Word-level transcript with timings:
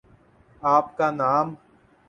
آپ 0.61 0.97
کا 0.97 1.11
نام؟ 1.11 1.55